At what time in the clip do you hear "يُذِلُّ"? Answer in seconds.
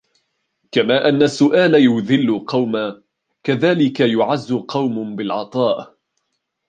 1.75-2.45